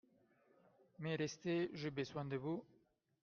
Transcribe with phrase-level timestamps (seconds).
[0.97, 2.65] Mais restez, j’ai besoin de vous…